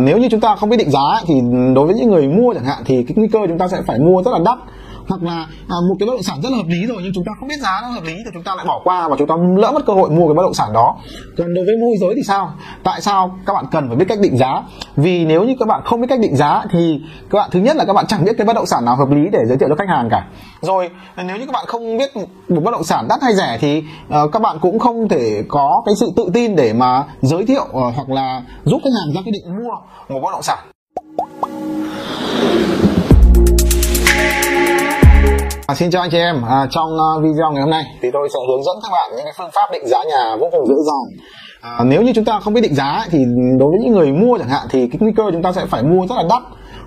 nếu 0.00 0.18
như 0.18 0.28
chúng 0.30 0.40
ta 0.40 0.56
không 0.56 0.70
biết 0.70 0.76
định 0.76 0.90
giá 0.90 1.20
thì 1.26 1.34
đối 1.74 1.86
với 1.86 1.94
những 1.94 2.10
người 2.10 2.28
mua 2.28 2.54
chẳng 2.54 2.64
hạn, 2.64 2.82
thì 2.86 3.02
cái 3.02 3.14
nguy 3.16 3.28
cơ 3.28 3.38
chúng 3.48 3.58
ta 3.58 3.68
sẽ 3.68 3.82
phải 3.86 3.98
mua 3.98 4.22
rất 4.22 4.30
là 4.30 4.38
đắt 4.44 4.58
hoặc 5.08 5.22
là 5.22 5.46
à, 5.68 5.76
một 5.88 5.94
cái 5.98 6.06
bất 6.06 6.12
động 6.12 6.22
sản 6.22 6.40
rất 6.42 6.48
là 6.52 6.56
hợp 6.56 6.68
lý 6.68 6.86
rồi 6.86 7.00
nhưng 7.02 7.12
chúng 7.14 7.24
ta 7.24 7.32
không 7.40 7.48
biết 7.48 7.60
giá 7.60 7.80
nó 7.82 7.88
hợp 7.88 8.04
lý 8.04 8.14
thì 8.14 8.30
chúng 8.34 8.42
ta 8.42 8.54
lại 8.54 8.66
bỏ 8.66 8.80
qua 8.84 9.08
và 9.08 9.16
chúng 9.18 9.28
ta 9.28 9.34
lỡ 9.56 9.72
mất 9.74 9.86
cơ 9.86 9.92
hội 9.92 10.10
mua 10.10 10.26
cái 10.28 10.34
bất 10.34 10.42
động 10.42 10.54
sản 10.54 10.72
đó. 10.72 10.96
Còn 11.38 11.54
đối 11.54 11.64
với 11.64 11.74
môi 11.80 11.94
giới 12.00 12.14
thì 12.16 12.22
sao? 12.22 12.52
Tại 12.84 13.00
sao 13.00 13.38
các 13.46 13.52
bạn 13.52 13.64
cần 13.70 13.88
phải 13.88 13.96
biết 13.96 14.04
cách 14.08 14.18
định 14.20 14.36
giá? 14.36 14.62
Vì 14.96 15.24
nếu 15.24 15.44
như 15.44 15.54
các 15.58 15.68
bạn 15.68 15.80
không 15.84 16.00
biết 16.00 16.06
cách 16.10 16.20
định 16.20 16.36
giá 16.36 16.64
thì 16.70 17.00
các 17.30 17.38
bạn 17.38 17.48
thứ 17.52 17.60
nhất 17.60 17.76
là 17.76 17.84
các 17.84 17.92
bạn 17.92 18.06
chẳng 18.06 18.24
biết 18.24 18.32
cái 18.38 18.46
bất 18.46 18.56
động 18.56 18.66
sản 18.66 18.84
nào 18.84 18.96
hợp 18.96 19.10
lý 19.10 19.28
để 19.32 19.38
giới 19.46 19.56
thiệu 19.56 19.68
cho 19.68 19.74
khách 19.74 19.88
hàng 19.88 20.08
cả. 20.10 20.26
Rồi 20.60 20.90
nếu 21.16 21.36
như 21.36 21.46
các 21.46 21.52
bạn 21.52 21.64
không 21.66 21.98
biết 21.98 22.16
một 22.48 22.60
bất 22.64 22.70
động 22.70 22.84
sản 22.84 23.06
đắt 23.08 23.22
hay 23.22 23.34
rẻ 23.34 23.58
thì 23.60 23.78
uh, 23.78 24.32
các 24.32 24.42
bạn 24.42 24.58
cũng 24.60 24.78
không 24.78 25.08
thể 25.08 25.42
có 25.48 25.82
cái 25.86 25.94
sự 26.00 26.12
tự 26.16 26.30
tin 26.34 26.56
để 26.56 26.72
mà 26.72 27.04
giới 27.20 27.46
thiệu 27.46 27.62
uh, 27.62 27.94
hoặc 27.96 28.08
là 28.08 28.42
giúp 28.64 28.80
khách 28.84 28.90
hàng 29.00 29.14
ra 29.14 29.20
quyết 29.24 29.32
định 29.32 29.56
mua 29.56 29.70
một 30.08 30.20
bất 30.22 30.30
động 30.32 30.42
sản. 30.42 30.58
À, 35.66 35.74
xin 35.74 35.90
chào 35.90 36.02
anh 36.02 36.10
chị 36.10 36.18
em, 36.18 36.42
à, 36.48 36.66
trong 36.70 36.88
uh, 36.94 37.22
video 37.22 37.50
ngày 37.52 37.62
hôm 37.62 37.70
nay 37.70 37.84
thì 38.02 38.08
tôi 38.12 38.28
sẽ 38.28 38.38
hướng 38.48 38.64
dẫn 38.64 38.76
các 38.82 38.88
bạn 38.92 39.10
những 39.16 39.24
cái 39.24 39.32
phương 39.38 39.50
pháp 39.54 39.72
định 39.72 39.86
giá 39.86 39.98
nhà 40.04 40.36
vô 40.40 40.48
cùng 40.52 40.66
dễ 40.66 40.74
dàng. 40.86 41.28
À, 41.60 41.84
nếu 41.84 42.02
như 42.02 42.12
chúng 42.14 42.24
ta 42.24 42.40
không 42.40 42.54
biết 42.54 42.60
định 42.60 42.74
giá 42.74 43.06
thì 43.10 43.18
đối 43.58 43.70
với 43.70 43.78
những 43.82 43.92
người 43.92 44.12
mua 44.12 44.38
chẳng 44.38 44.48
hạn 44.48 44.66
thì 44.70 44.88
cái 44.88 44.98
nguy 45.00 45.12
cơ 45.16 45.22
chúng 45.32 45.42
ta 45.42 45.52
sẽ 45.52 45.66
phải 45.66 45.82
mua 45.82 46.06
rất 46.06 46.14
là 46.16 46.22
đắt 46.28 46.42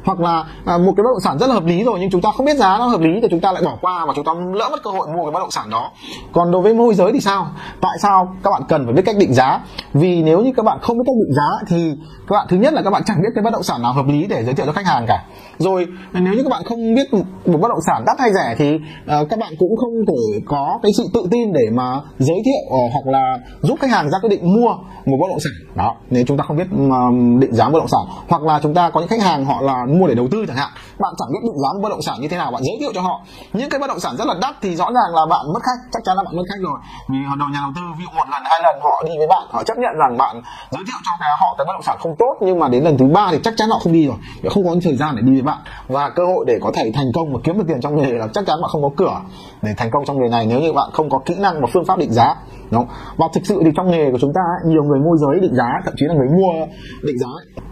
hoặc 0.08 0.20
là 0.20 0.44
à, 0.66 0.78
một 0.78 0.94
cái 0.98 1.04
bất 1.04 1.10
động 1.14 1.20
sản 1.24 1.38
rất 1.40 1.48
là 1.48 1.54
hợp 1.54 1.66
lý 1.66 1.84
rồi 1.84 1.98
nhưng 2.00 2.10
chúng 2.10 2.22
ta 2.22 2.30
không 2.38 2.46
biết 2.46 2.58
giá 2.58 2.78
nó 2.78 2.88
hợp 2.88 3.02
lý 3.02 3.10
thì 3.22 3.28
chúng 3.32 3.40
ta 3.40 3.52
lại 3.52 3.62
bỏ 3.66 3.78
qua 3.82 4.06
và 4.06 4.14
chúng 4.16 4.26
ta 4.26 4.32
lỡ 4.54 4.70
mất 4.72 4.84
cơ 4.84 4.92
hội 4.92 5.08
mua 5.08 5.24
cái 5.24 5.32
bất 5.32 5.40
động 5.40 5.52
sản 5.52 5.70
đó. 5.70 5.92
Còn 6.34 6.52
đối 6.52 6.62
với 6.62 6.74
môi 6.74 6.94
giới 6.94 7.12
thì 7.14 7.20
sao? 7.20 7.48
Tại 7.82 7.98
sao 8.02 8.36
các 8.44 8.50
bạn 8.52 8.62
cần 8.70 8.86
phải 8.86 8.94
biết 8.94 9.02
cách 9.06 9.16
định 9.20 9.34
giá? 9.34 9.60
Vì 9.94 10.24
nếu 10.24 10.42
như 10.42 10.52
các 10.58 10.66
bạn 10.66 10.78
không 10.82 10.98
biết 10.98 11.04
cách 11.06 11.16
định 11.26 11.36
giá 11.36 11.66
thì 11.68 11.94
các 12.28 12.34
bạn 12.34 12.48
thứ 12.50 12.58
nhất 12.58 12.74
là 12.74 12.82
các 12.82 12.90
bạn 12.90 13.02
chẳng 13.06 13.18
biết 13.22 13.30
cái 13.36 13.44
bất 13.44 13.54
động 13.54 13.64
sản 13.64 13.82
nào 13.82 13.94
hợp 13.94 14.06
lý 14.08 14.28
để 14.28 14.44
giới 14.44 14.54
thiệu 14.54 14.66
cho 14.66 14.72
khách 14.72 14.86
hàng 14.86 15.06
cả. 15.08 15.24
Rồi 15.58 15.88
nếu 16.14 16.34
như 16.34 16.44
các 16.44 16.50
bạn 16.50 16.62
không 16.66 16.96
biết 16.96 17.14
một 17.46 17.58
bất 17.62 17.70
động 17.70 17.82
sản 17.88 18.04
đắt 18.06 18.20
hay 18.20 18.34
rẻ 18.34 18.56
thì 18.58 18.76
uh, 18.76 19.30
các 19.30 19.40
bạn 19.40 19.54
cũng 19.60 19.78
không 19.78 19.94
thể 20.08 20.40
có 20.46 20.80
cái 20.84 20.92
sự 20.98 21.08
tự 21.14 21.28
tin 21.32 21.54
để 21.54 21.70
mà 21.74 22.02
giới 22.20 22.38
thiệu 22.46 22.86
uh, 22.86 22.92
hoặc 22.94 23.12
là 23.12 23.38
giúp 23.62 23.76
khách 23.80 23.92
hàng 23.92 24.10
ra 24.10 24.18
quyết 24.22 24.30
định 24.30 24.54
mua 24.62 24.70
một 25.06 25.18
bất 25.22 25.28
động 25.30 25.40
sản. 25.40 25.54
Đó 25.76 25.96
nếu 26.10 26.24
chúng 26.28 26.38
ta 26.38 26.44
không 26.48 26.58
biết 26.58 26.68
uh, 26.74 27.40
định 27.40 27.54
giá 27.54 27.70
bất 27.70 27.80
động 27.80 27.88
sản. 27.88 28.02
Hoặc 28.30 28.42
là 28.42 28.60
chúng 28.64 28.74
ta 28.74 28.90
có 28.90 29.00
những 29.00 29.10
khách 29.10 29.22
hàng 29.22 29.46
họ 29.46 29.62
là 29.62 29.86
mua 30.00 30.08
để 30.08 30.16
đầu 30.16 30.28
tư 30.32 30.46
chẳng 30.48 30.58
hạn, 30.58 30.70
bạn 31.00 31.14
chẳng 31.20 31.30
biết 31.34 31.40
định 31.44 31.60
giá 31.64 31.70
bất 31.84 31.90
động 31.90 32.02
sản 32.02 32.16
như 32.22 32.28
thế 32.28 32.38
nào, 32.38 32.52
bạn 32.52 32.62
giới 32.66 32.78
thiệu 32.80 32.92
cho 32.96 33.02
họ. 33.02 33.22
Những 33.54 33.70
cái 33.70 33.80
bất 33.80 33.88
động 33.88 34.00
sản 34.00 34.16
rất 34.18 34.28
là 34.28 34.36
đắt 34.42 34.56
thì 34.62 34.76
rõ 34.76 34.86
ràng 34.86 35.12
là 35.16 35.26
bạn 35.26 35.46
mất 35.54 35.62
khách, 35.68 35.80
chắc 35.92 36.02
chắn 36.06 36.18
là 36.18 36.24
bạn 36.24 36.36
mất 36.38 36.44
khách 36.50 36.62
rồi. 36.68 36.78
Vì 37.10 37.18
hồi 37.28 37.38
đầu 37.40 37.48
nhà 37.54 37.60
đầu 37.62 37.72
tư, 37.76 37.82
ví 37.98 38.06
dụ 38.06 38.12
một 38.18 38.28
lần, 38.32 38.42
hai 38.46 38.60
lần, 38.64 38.76
họ 38.82 39.04
đi 39.08 39.14
với 39.18 39.28
bạn, 39.28 39.44
họ 39.52 39.64
chấp 39.64 39.78
nhận 39.78 39.94
rằng 40.00 40.18
bạn 40.18 40.42
giới 40.72 40.84
thiệu 40.88 41.00
cho 41.06 41.12
cái 41.20 41.30
họ 41.42 41.56
cái 41.58 41.66
bất 41.68 41.74
động 41.74 41.84
sản 41.88 41.98
không 42.00 42.16
tốt, 42.20 42.34
nhưng 42.42 42.60
mà 42.60 42.68
đến 42.70 42.84
lần 42.84 42.98
thứ 42.98 43.06
ba 43.06 43.28
thì 43.32 43.40
chắc 43.44 43.54
chắn 43.58 43.70
họ 43.70 43.80
không 43.84 43.94
đi 43.94 44.08
rồi. 44.08 44.18
Không 44.50 44.64
có 44.66 44.76
thời 44.84 44.96
gian 44.96 45.16
để 45.16 45.22
đi 45.22 45.34
với 45.34 45.42
bạn. 45.42 45.58
Và 45.88 46.10
cơ 46.10 46.24
hội 46.26 46.46
để 46.48 46.60
có 46.62 46.72
thể 46.76 46.92
thành 46.96 47.12
công 47.16 47.34
và 47.34 47.40
kiếm 47.44 47.58
được 47.58 47.66
tiền 47.68 47.82
trong 47.82 47.96
nghề 47.96 48.12
là 48.12 48.28
chắc 48.34 48.46
chắn 48.48 48.62
bạn 48.62 48.70
không 48.72 48.84
có 48.84 48.90
cửa. 48.98 49.16
Để 49.62 49.72
thành 49.78 49.92
công 49.92 50.06
trong 50.06 50.22
nghề 50.22 50.30
này, 50.30 50.46
nếu 50.46 50.60
như 50.60 50.74
bạn 50.74 50.90
không 50.94 51.10
có 51.10 51.20
kỹ 51.26 51.36
năng 51.38 51.62
và 51.62 51.68
phương 51.74 51.86
pháp 51.86 51.98
định 51.98 52.14
giá 52.14 52.36
đúng 52.72 52.88
không? 52.88 52.96
và 53.18 53.28
thực 53.34 53.46
sự 53.46 53.62
thì 53.66 53.72
trong 53.76 53.92
nghề 53.92 54.12
của 54.12 54.18
chúng 54.22 54.34
ta 54.34 54.42
nhiều 54.66 54.84
người 54.84 55.00
môi 55.00 55.18
giới 55.18 55.40
định 55.40 55.56
giá, 55.56 55.82
thậm 55.86 55.94
chí 55.98 56.06
là 56.06 56.14
người 56.14 56.28
mua 56.28 56.66
định 57.04 57.18
giá 57.20 57.28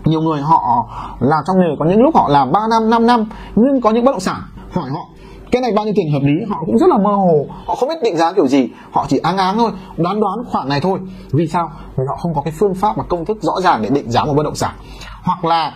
nhiều 0.06 0.22
người 0.22 0.42
họ 0.42 0.90
làm 1.20 1.40
trong 1.48 1.60
nghề 1.60 1.76
có 1.80 1.86
những 1.86 2.02
lúc 2.02 2.16
họ 2.16 2.30
làm 2.30 2.52
3 2.52 2.60
năm 2.70 2.90
5 2.90 3.08
năm, 3.08 3.30
nhưng 3.56 3.82
có 3.82 3.92
những 3.92 4.06
bất 4.06 4.12
động 4.12 4.20
sản, 4.20 4.42
hỏi 4.72 4.90
họ, 4.90 5.00
cái 5.52 5.62
này 5.62 5.72
bao 5.76 5.86
nhiêu 5.86 5.94
tiền 5.98 6.14
hợp 6.14 6.20
lý? 6.22 6.34
Họ 6.50 6.64
cũng 6.66 6.78
rất 6.78 6.90
là 6.90 6.98
mơ 6.98 7.12
hồ, 7.12 7.46
họ 7.66 7.76
không 7.76 7.90
biết 7.90 7.96
định 8.04 8.18
giá 8.18 8.34
kiểu 8.34 8.48
gì, 8.48 8.70
họ 8.92 9.06
chỉ 9.10 9.18
áng 9.18 9.38
áng 9.38 9.58
thôi, 9.58 9.72
đoán 9.98 10.20
đoán 10.20 10.40
khoản 10.52 10.70
này 10.70 10.80
thôi. 10.80 11.00
Vì 11.32 11.48
sao? 11.48 11.72
Vì 11.98 12.04
họ 12.10 12.16
không 12.16 12.34
có 12.36 12.42
cái 12.42 12.54
phương 12.60 12.76
pháp 12.76 12.98
và 12.98 13.04
công 13.10 13.26
thức 13.26 13.38
rõ 13.42 13.54
ràng 13.64 13.82
để 13.82 13.90
định 13.90 14.12
giá 14.12 14.26
một 14.26 14.34
bất 14.34 14.44
động 14.44 14.56
sản. 14.56 14.76
Hoặc 15.24 15.46
là 15.46 15.74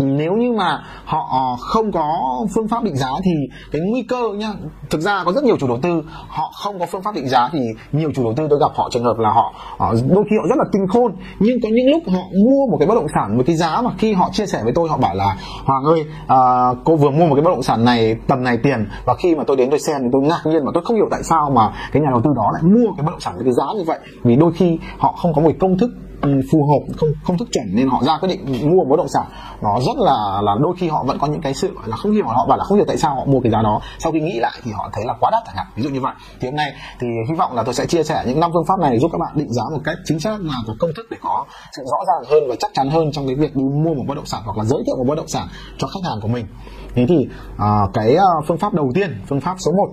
nếu 0.00 0.32
như 0.32 0.52
mà 0.52 0.82
họ 1.04 1.56
không 1.60 1.92
có 1.92 2.10
phương 2.54 2.68
pháp 2.68 2.82
định 2.82 2.96
giá 2.96 3.10
thì 3.24 3.30
cái 3.72 3.82
nguy 3.84 4.02
cơ 4.02 4.32
nha 4.36 4.52
thực 4.90 5.00
ra 5.00 5.24
có 5.24 5.32
rất 5.32 5.44
nhiều 5.44 5.56
chủ 5.60 5.68
đầu 5.68 5.78
tư 5.82 6.02
họ 6.28 6.50
không 6.62 6.78
có 6.78 6.86
phương 6.86 7.02
pháp 7.02 7.14
định 7.14 7.28
giá 7.28 7.48
thì 7.52 7.58
nhiều 7.92 8.10
chủ 8.14 8.24
đầu 8.24 8.34
tư 8.36 8.46
tôi 8.50 8.58
gặp 8.58 8.70
họ 8.74 8.88
trường 8.92 9.04
hợp 9.04 9.18
là 9.18 9.30
họ, 9.30 9.54
ờ, 9.78 9.94
đôi 10.08 10.24
khi 10.30 10.36
họ 10.36 10.48
rất 10.48 10.58
là 10.58 10.64
tinh 10.72 10.86
khôn. 10.88 11.12
Nhưng 11.38 11.60
có 11.62 11.68
những 11.72 11.90
lúc 11.90 12.02
họ 12.06 12.22
mua 12.44 12.66
một 12.70 12.76
cái 12.78 12.88
bất 12.88 12.94
động 12.94 13.06
sản 13.14 13.36
với 13.36 13.44
cái 13.44 13.56
giá 13.56 13.80
mà 13.82 13.90
khi 13.98 14.12
họ 14.12 14.30
chia 14.32 14.46
sẻ 14.46 14.60
với 14.64 14.72
tôi 14.72 14.88
họ 14.88 14.96
bảo 14.96 15.14
là 15.14 15.36
hoàng 15.64 15.84
ơi 15.84 16.04
à, 16.26 16.38
cô 16.84 16.96
vừa 16.96 17.10
mua 17.10 17.26
một 17.26 17.34
cái 17.34 17.42
bất 17.42 17.50
động 17.50 17.62
sản 17.62 17.84
này 17.84 18.16
tầm 18.28 18.44
này 18.44 18.58
tiền. 18.62 18.88
Và 19.04 19.14
khi 19.14 19.34
mà 19.34 19.44
tôi 19.46 19.56
đến 19.56 19.70
tôi 19.70 19.78
xem 19.78 20.00
thì 20.02 20.08
tôi 20.12 20.22
ngạc 20.22 20.40
nhiên 20.44 20.64
mà 20.64 20.70
tôi 20.74 20.84
không 20.84 20.96
hiểu 20.96 21.08
tại 21.10 21.22
sao 21.22 21.50
mà 21.50 21.72
cái 21.92 22.02
nhà 22.02 22.08
đầu 22.10 22.20
tư 22.24 22.30
đó 22.36 22.50
lại 22.52 22.62
mua 22.62 22.92
cái 22.96 23.06
bất 23.06 23.10
động 23.10 23.20
sản 23.20 23.34
với 23.34 23.44
cái 23.44 23.52
giá 23.52 23.64
như 23.76 23.84
vậy. 23.86 23.98
Vì 24.22 24.36
đôi 24.36 24.52
khi 24.52 24.78
họ 24.98 25.12
không 25.12 25.34
có 25.34 25.42
một 25.42 25.50
công 25.60 25.78
thức 25.78 25.90
phù 26.22 26.66
hợp 26.66 26.94
không 26.96 27.08
không 27.24 27.38
thức 27.38 27.48
chuẩn 27.52 27.64
nên 27.72 27.88
họ 27.88 28.02
ra 28.02 28.18
quyết 28.20 28.28
định 28.28 28.70
mua 28.70 28.84
bất 28.84 28.96
động 28.96 29.08
sản. 29.08 29.24
Nó 29.62 29.80
rất 29.80 29.96
là 29.96 30.40
là 30.42 30.54
đôi 30.60 30.74
khi 30.78 30.88
họ 30.88 31.04
vẫn 31.06 31.18
có 31.18 31.26
những 31.26 31.40
cái 31.40 31.54
sự 31.54 31.76
là 31.86 31.96
không 31.96 32.12
hiểu 32.12 32.26
họ 32.26 32.46
bảo 32.46 32.58
là 32.58 32.64
không 32.64 32.78
hiểu 32.78 32.84
tại 32.88 32.96
sao 32.96 33.14
họ 33.14 33.24
mua 33.24 33.40
cái 33.40 33.52
giá 33.52 33.62
đó. 33.62 33.80
Sau 33.98 34.12
khi 34.12 34.20
nghĩ 34.20 34.40
lại 34.40 34.52
thì 34.62 34.72
họ 34.72 34.90
thấy 34.92 35.04
là 35.04 35.14
quá 35.20 35.30
đắt 35.30 35.42
chẳng 35.46 35.56
hạn 35.56 35.66
ví 35.76 35.82
dụ 35.82 35.90
như 35.90 36.00
vậy. 36.00 36.12
Thì 36.40 36.48
hôm 36.48 36.56
nay 36.56 36.72
thì 37.00 37.06
hy 37.28 37.34
vọng 37.34 37.54
là 37.54 37.62
tôi 37.62 37.74
sẽ 37.74 37.86
chia 37.86 38.02
sẻ 38.02 38.24
những 38.26 38.40
năm 38.40 38.50
phương 38.54 38.66
pháp 38.68 38.78
này 38.80 38.98
giúp 38.98 39.08
các 39.12 39.18
bạn 39.18 39.32
định 39.34 39.52
giá 39.52 39.62
một 39.72 39.80
cách 39.84 39.96
chính 40.04 40.20
xác 40.20 40.38
và 40.40 40.54
có 40.66 40.74
công 40.78 40.90
thức 40.96 41.06
để 41.10 41.16
có 41.22 41.44
sự 41.76 41.82
rõ 41.84 41.98
ràng 42.06 42.30
hơn 42.30 42.48
và 42.48 42.56
chắc 42.58 42.70
chắn 42.74 42.90
hơn 42.90 43.12
trong 43.12 43.26
cái 43.26 43.34
việc 43.34 43.56
đi 43.56 43.62
mua 43.64 43.94
một 43.94 44.04
bất 44.08 44.14
động 44.14 44.26
sản 44.26 44.42
hoặc 44.44 44.58
là 44.58 44.64
giới 44.64 44.82
thiệu 44.86 44.96
một 44.96 45.04
bất 45.08 45.14
động 45.14 45.28
sản 45.28 45.48
cho 45.78 45.88
khách 45.88 46.08
hàng 46.08 46.18
của 46.22 46.28
mình. 46.28 46.46
Thế 46.94 47.06
thì 47.08 47.28
à, 47.58 47.80
cái 47.94 48.16
à, 48.16 48.30
phương 48.46 48.58
pháp 48.58 48.74
đầu 48.74 48.90
tiên 48.94 49.22
phương 49.28 49.40
pháp 49.40 49.56
số 49.58 49.72
1 49.72 49.88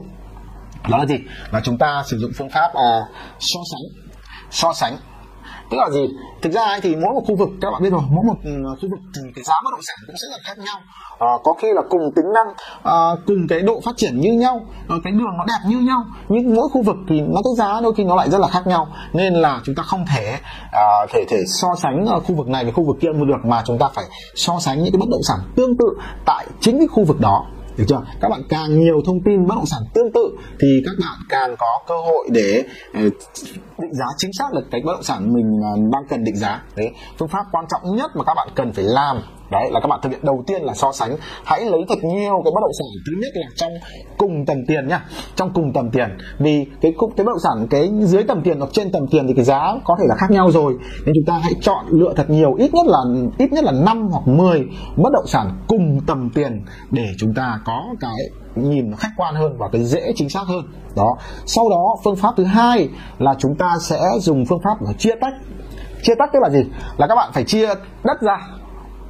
đó 0.89 0.97
là 0.97 1.05
gì? 1.05 1.16
Là 1.51 1.61
chúng 1.63 1.77
ta 1.77 2.03
sử 2.05 2.17
dụng 2.17 2.31
phương 2.37 2.49
pháp 2.49 2.73
à, 2.73 3.01
so 3.39 3.59
sánh. 3.71 4.07
So 4.51 4.73
sánh 4.73 4.97
tức 5.69 5.78
là 5.78 5.90
gì? 5.90 6.09
Thực 6.41 6.53
ra 6.53 6.80
thì 6.81 6.96
mỗi 6.96 7.13
một 7.13 7.22
khu 7.28 7.35
vực 7.35 7.50
các 7.62 7.72
bạn 7.72 7.84
biết 7.84 7.90
rồi 7.90 8.02
mỗi 8.09 8.25
một 8.28 8.35
ừ, 8.44 8.52
khu 8.81 8.90
vực 8.90 9.00
thì 9.16 9.22
cái 9.35 9.44
giá 9.44 9.53
bất 9.63 9.72
động 9.72 9.81
sản 9.88 9.96
cũng 10.08 10.16
sẽ 10.22 10.28
là 10.31 10.38
khác 10.44 10.58
nhau. 10.58 10.78
À, 11.19 11.31
có 11.44 11.53
khi 11.62 11.68
là 11.74 11.81
cùng 11.90 12.02
tính 12.16 12.25
năng 12.34 12.47
à, 12.84 12.96
cùng 13.28 13.47
cái 13.50 13.62
độ 13.62 13.80
phát 13.85 13.97
triển 13.97 14.19
như 14.19 14.34
nhau 14.34 14.66
à, 14.90 14.96
cái 15.03 15.13
đường 15.13 15.38
nó 15.38 15.46
đẹp 15.47 15.69
như 15.69 15.80
nhau 15.80 16.03
nhưng 16.30 16.56
mỗi 16.56 16.69
khu 16.74 16.81
vực 16.81 16.96
thì 17.09 17.22
nó 17.22 17.41
cái 17.44 17.53
giá 17.58 17.81
đôi 17.81 17.94
khi 17.94 18.03
nó 18.03 18.16
lại 18.16 18.30
rất 18.30 18.41
là 18.41 18.47
khác 18.47 18.68
nhau. 18.68 18.88
Nên 19.13 19.34
là 19.34 19.62
chúng 19.66 19.75
ta 19.75 19.84
không 19.84 20.06
thể 20.16 20.38
à, 20.72 21.06
thể 21.13 21.25
thể 21.30 21.38
so 21.47 21.68
sánh 21.78 22.06
ở 22.06 22.19
khu 22.19 22.35
vực 22.35 22.47
này 22.47 22.64
với 22.64 22.74
khu 22.74 22.84
vực 22.88 22.97
kia 23.02 23.09
được 23.28 23.46
mà 23.46 23.64
chúng 23.66 23.78
ta 23.78 23.88
phải 23.94 24.06
so 24.35 24.59
sánh 24.59 24.84
những 24.84 24.94
cái 24.94 25.00
bất 25.00 25.09
động 25.12 25.24
sản 25.24 25.38
tương 25.56 25.78
tự 25.78 25.85
tại 26.25 26.47
chính 26.59 26.78
cái 26.78 26.88
khu 26.88 27.03
vực 27.03 27.19
đó 27.19 27.46
được 27.77 27.83
chưa? 27.88 28.01
Các 28.21 28.29
bạn 28.29 28.41
càng 28.49 28.79
nhiều 28.79 29.01
thông 29.05 29.19
tin 29.25 29.47
bất 29.47 29.55
động 29.55 29.65
sản 29.65 29.79
tương 29.93 30.11
tự, 30.11 30.38
thì 30.59 30.67
các 30.85 30.91
bạn 30.99 31.17
càng 31.29 31.55
có 31.57 31.67
cơ 31.88 31.95
hội 31.97 32.29
để 32.31 32.63
ờ, 32.93 33.01
định 33.77 33.93
giá 33.93 34.05
chính 34.17 34.31
xác 34.33 34.45
được 34.53 34.63
cái 34.71 34.81
bất 34.85 34.93
động 34.93 35.03
sản 35.03 35.33
mình 35.33 35.59
ờ, 35.63 35.81
đang 35.93 36.03
cần 36.09 36.23
định 36.23 36.35
giá. 36.35 36.63
Đấy, 36.75 36.89
phương 37.17 37.27
pháp 37.27 37.45
quan 37.51 37.66
trọng 37.69 37.95
nhất 37.95 38.11
mà 38.16 38.23
các 38.23 38.33
bạn 38.33 38.47
cần 38.55 38.73
phải 38.73 38.83
làm 38.83 39.17
đấy, 39.52 39.69
là 39.72 39.80
các 39.80 39.88
bạn 39.88 40.00
thực 40.03 40.09
hiện 40.09 40.19
đầu 40.24 40.44
tiên 40.47 40.62
là 40.62 40.74
so 40.74 40.91
sánh. 40.91 41.16
Hãy 41.44 41.66
lấy 41.66 41.85
thật 41.90 42.03
nhiều 42.03 42.41
cái 42.44 42.52
bất 42.56 42.62
động 42.62 42.72
sản, 42.80 42.88
thứ 43.06 43.13
nhất 43.22 43.31
là 43.34 43.47
trong 43.56 43.72
cùng 44.18 44.46
tầm 44.46 44.58
tiền 44.68 44.88
nhá. 44.88 45.06
Trong 45.35 45.53
cùng 45.53 45.74
tầm 45.74 45.90
tiền. 45.91 46.09
Vì 46.40 46.66
cái 46.81 46.94
cái 47.18 47.25
bất 47.25 47.31
động 47.31 47.40
sản, 47.40 47.68
cái 47.69 47.91
dưới 48.02 48.24
tầm 48.24 48.41
tiền 48.41 48.59
hoặc 48.59 48.69
trên 48.74 48.91
tầm 48.91 49.08
tiền 49.08 49.28
thì 49.28 49.34
cái 49.34 49.46
giá 49.46 49.74
có 49.85 49.96
thể 50.00 50.06
là 50.08 50.16
khác 50.16 50.31
nhau 50.31 50.52
rồi. 50.52 50.74
Nên 51.06 51.16
chúng 51.16 51.25
ta 51.28 51.40
hãy 51.44 51.53
chọn 51.62 51.85
lựa 51.90 52.13
thật 52.16 52.30
nhiều, 52.30 52.53
ít 52.53 52.74
nhất 52.74 52.85
là, 52.88 53.00
ít 53.38 53.52
nhất 53.52 53.63
là 53.63 53.72
5 53.72 54.09
hoặc 54.12 54.28
10 54.28 54.66
bất 54.96 55.09
động 55.13 55.28
sản 55.28 55.59
cùng 55.68 56.00
tầm 56.08 56.29
tiền 56.35 56.66
để 56.91 57.06
chúng 57.18 57.34
ta 57.34 57.59
có 57.66 57.84
cái 58.00 58.16
nhìn 58.56 58.91
nó 58.91 58.97
khách 58.97 59.12
quan 59.18 59.35
hơn 59.35 59.58
và 59.58 59.69
cái 59.72 59.84
dễ 59.84 60.12
chính 60.16 60.29
xác 60.29 60.44
hơn. 60.47 60.62
Đó. 60.96 61.18
Sau 61.46 61.69
đó, 61.69 61.96
phương 62.03 62.16
pháp 62.16 62.34
thứ 62.38 62.44
hai 62.44 62.90
là 63.19 63.35
chúng 63.40 63.56
ta 63.56 63.74
sẽ 63.81 64.02
dùng 64.19 64.46
phương 64.46 64.62
pháp 64.64 64.81
là 64.81 64.94
chia 64.94 65.16
tách. 65.22 65.34
Chia 66.03 66.16
tách 66.19 66.29
tức 66.34 66.40
là 66.41 66.50
gì? 66.50 66.64
Là 66.97 67.08
các 67.08 67.16
bạn 67.16 67.31
phải 67.34 67.44
chia 67.44 67.68
đất 68.03 68.22
ra 68.22 68.38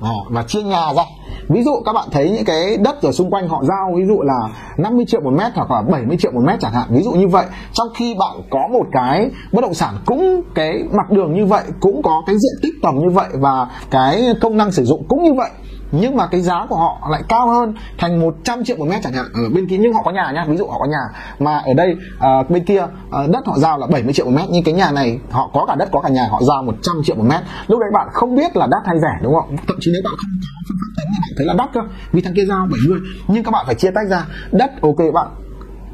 à, 0.02 0.10
và 0.30 0.44
chia 0.44 0.62
nhà 0.62 0.94
ra. 0.94 1.04
Ví 1.50 1.64
dụ 1.64 1.72
các 1.86 1.94
bạn 1.94 2.08
thấy 2.12 2.30
những 2.30 2.46
cái 2.46 2.78
đất 2.78 3.02
ở 3.02 3.12
xung 3.12 3.30
quanh 3.30 3.48
họ 3.48 3.64
giao 3.64 3.94
ví 3.96 4.06
dụ 4.08 4.22
là 4.22 4.50
50 4.78 5.06
triệu 5.08 5.22
một 5.22 5.34
mét 5.34 5.52
hoặc 5.56 5.72
là 5.72 5.82
70 5.82 6.18
triệu 6.20 6.32
một 6.32 6.42
mét 6.46 6.60
chẳng 6.60 6.74
hạn 6.74 6.88
ví 6.90 7.02
dụ 7.02 7.12
như 7.12 7.28
vậy. 7.28 7.46
Trong 7.74 7.88
khi 7.96 8.16
bạn 8.20 8.42
có 8.50 8.68
một 8.68 8.86
cái 8.92 9.30
bất 9.52 9.62
động 9.62 9.74
sản 9.74 9.94
cũng 10.06 10.42
cái 10.56 10.84
mặt 10.92 11.12
đường 11.12 11.34
như 11.34 11.46
vậy 11.46 11.64
cũng 11.80 12.02
có 12.04 12.24
cái 12.26 12.36
diện 12.36 12.60
tích 12.64 12.74
tầm 12.84 13.00
như 13.00 13.10
vậy 13.10 13.28
và 13.34 13.68
cái 13.92 14.24
công 14.42 14.58
năng 14.58 14.72
sử 14.72 14.86
dụng 14.86 15.06
cũng 15.08 15.24
như 15.24 15.34
vậy 15.34 15.50
nhưng 15.92 16.16
mà 16.16 16.28
cái 16.28 16.42
giá 16.42 16.66
của 16.70 16.76
họ 16.76 17.08
lại 17.12 17.24
cao 17.30 17.48
hơn 17.48 17.74
thành 17.98 18.20
100 18.20 18.64
triệu 18.64 18.78
một 18.78 18.86
mét 18.90 19.04
chẳng 19.04 19.14
hạn 19.14 19.26
ở 19.34 19.50
bên 19.54 19.68
kia. 19.68 19.78
Nhưng 19.80 19.94
họ 19.94 20.04
có 20.04 20.12
nhà 20.12 20.32
nhá 20.36 20.46
ví 20.48 20.58
dụ 20.58 20.68
họ 20.68 20.80
có 20.80 20.86
nhà 20.86 21.20
mà 21.40 21.58
ở 21.58 21.74
đây 21.74 21.96
à, 22.20 22.44
bên 22.50 22.64
kia 22.64 22.86
à, 23.12 23.20
đất 23.30 23.48
họ 23.48 23.58
giao 23.58 23.78
là 23.78 23.88
70 23.88 24.14
triệu 24.14 24.26
một 24.26 24.32
mét. 24.36 24.46
Nhưng 24.50 24.64
cái 24.64 24.74
nhà 24.74 24.92
này 24.92 25.20
họ 25.32 25.50
có 25.54 25.66
cả 25.66 25.76
đất 25.76 25.90
có 25.92 26.02
cả 26.02 26.10
nhà 26.10 26.28
họ 26.32 26.42
giao 26.42 26.64
100 26.64 26.96
triệu 27.04 27.16
một 27.16 27.26
mét. 27.30 27.42
Lúc 27.68 27.80
đấy 27.80 27.90
bạn 27.94 28.08
không 28.14 28.36
biết 28.36 28.56
là 28.56 28.68
đắt 28.68 28.82
hay 28.86 29.00
rẻ 29.00 29.24
đúng 29.24 29.34
không? 29.34 29.58
Thậm 29.68 29.78
chí 29.80 29.92
nếu 29.94 30.02
bạn 30.04 30.14
không 30.18 30.30
có 30.42 30.60
phương 30.68 30.78
pháp 30.82 30.92
tính 30.98 31.08
thì 31.14 31.20
bạn 31.22 31.34
thấy 31.38 31.46
là 31.46 31.54
đắt 31.58 31.70
cơ 31.74 31.82
vì 32.12 32.22
thằng 32.22 32.34
kia 32.36 32.46
giao 32.46 32.68
70 32.72 33.00
nhưng 33.28 33.44
các 33.44 33.52
bạn 33.52 33.66
phải 33.66 33.76
chia 33.76 33.92
tách 33.92 34.08
ra. 34.08 34.26
Đất 34.52 34.72
ok 34.82 35.14
bạn 35.14 35.28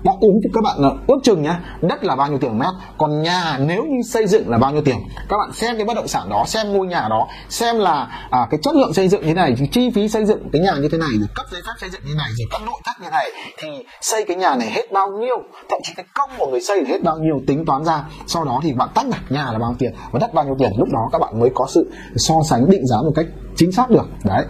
đã 0.03 0.13
uống 0.19 0.39
cho 0.43 0.49
các 0.53 0.61
bạn 0.63 0.79
là 0.79 0.89
ước 1.07 1.17
chừng 1.23 1.41
nhá 1.41 1.59
đất 1.81 2.03
là 2.03 2.15
bao 2.15 2.29
nhiêu 2.29 2.37
tiền 2.37 2.51
một 2.51 2.65
mét 2.65 2.73
còn 2.97 3.21
nhà 3.21 3.57
nếu 3.59 3.83
như 3.83 4.01
xây 4.05 4.27
dựng 4.27 4.49
là 4.49 4.57
bao 4.57 4.71
nhiêu 4.71 4.81
tiền? 4.81 4.97
Các 5.29 5.37
bạn 5.37 5.51
xem 5.53 5.75
cái 5.75 5.85
bất 5.85 5.93
động 5.93 6.07
sản 6.07 6.29
đó 6.29 6.45
xem 6.47 6.73
ngôi 6.73 6.87
nhà 6.87 7.07
đó 7.09 7.27
xem 7.49 7.79
là 7.79 8.27
à, 8.29 8.47
cái 8.49 8.59
chất 8.63 8.75
lượng 8.75 8.93
xây 8.93 9.07
dựng 9.07 9.27
như 9.27 9.33
này 9.33 9.55
chi 9.71 9.89
phí 9.95 10.09
xây 10.09 10.25
dựng 10.25 10.49
cái 10.53 10.61
nhà 10.61 10.73
như 10.81 10.89
thế 10.91 10.97
này 10.97 11.09
rồi 11.19 11.27
cấp 11.35 11.45
giấy 11.51 11.61
phép 11.67 11.73
xây 11.81 11.89
dựng 11.89 12.01
như 12.05 12.13
này 12.17 12.29
rồi 12.37 12.47
cấp 12.51 12.61
nội 12.65 12.81
thất 12.85 13.01
như 13.01 13.09
này 13.09 13.31
thì 13.57 13.67
xây 14.01 14.25
cái 14.27 14.37
nhà 14.37 14.55
này 14.55 14.71
hết 14.71 14.91
bao 14.91 15.11
nhiêu 15.11 15.37
thậm 15.69 15.79
chí 15.83 15.93
cái 15.95 16.05
công 16.13 16.29
của 16.37 16.47
người 16.47 16.61
xây 16.61 16.85
hết 16.87 17.03
bao 17.03 17.17
nhiêu 17.17 17.41
tính 17.47 17.65
toán 17.65 17.85
ra. 17.85 18.03
Sau 18.27 18.45
đó 18.45 18.59
thì 18.63 18.73
bạn 18.73 18.89
tách 18.95 19.05
nhà 19.29 19.51
là 19.51 19.59
bao 19.59 19.69
nhiêu 19.69 19.77
tiền 19.79 19.93
và 20.11 20.19
đất 20.19 20.33
bao 20.33 20.45
nhiêu 20.45 20.55
tiền. 20.59 20.71
Lúc 20.77 20.87
đó 20.93 21.09
các 21.11 21.19
bạn 21.19 21.39
mới 21.39 21.49
có 21.55 21.67
sự 21.69 21.91
so 22.15 22.35
sánh 22.49 22.69
định 22.69 22.87
giá 22.87 22.97
một 22.97 23.11
cách 23.15 23.25
chính 23.55 23.71
xác 23.71 23.89
được. 23.89 24.05
Đấy. 24.23 24.45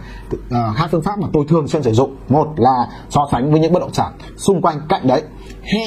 À, 0.50 0.72
hai 0.76 0.88
phương 0.88 1.02
pháp 1.02 1.18
mà 1.18 1.28
tôi 1.32 1.44
thường 1.48 1.68
xuyên 1.68 1.82
sử 1.82 1.92
dụng. 1.92 2.16
Một 2.28 2.48
là 2.56 2.86
so 3.10 3.28
sánh 3.32 3.50
với 3.50 3.60
những 3.60 3.72
bất 3.72 3.80
động 3.80 3.94
sản 3.94 4.12
xung 4.36 4.62
quanh 4.62 4.80
cạnh 4.88 5.06
đấy. 5.06 5.22
Hai 5.72 5.86